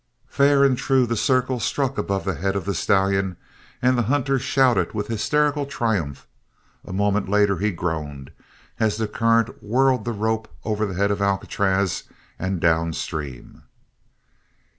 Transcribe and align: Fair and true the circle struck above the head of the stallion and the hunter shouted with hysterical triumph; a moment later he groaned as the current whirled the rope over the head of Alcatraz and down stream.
Fair 0.25 0.63
and 0.63 0.79
true 0.79 1.05
the 1.05 1.15
circle 1.15 1.59
struck 1.59 1.95
above 1.95 2.25
the 2.25 2.33
head 2.33 2.55
of 2.55 2.65
the 2.65 2.73
stallion 2.73 3.37
and 3.83 3.99
the 3.99 4.09
hunter 4.09 4.39
shouted 4.39 4.93
with 4.95 5.05
hysterical 5.09 5.67
triumph; 5.67 6.25
a 6.83 6.91
moment 6.91 7.29
later 7.29 7.59
he 7.59 7.69
groaned 7.69 8.31
as 8.79 8.97
the 8.97 9.07
current 9.07 9.61
whirled 9.61 10.03
the 10.03 10.11
rope 10.11 10.47
over 10.65 10.87
the 10.87 10.95
head 10.95 11.11
of 11.11 11.21
Alcatraz 11.21 12.05
and 12.39 12.59
down 12.59 12.93
stream. 12.93 13.61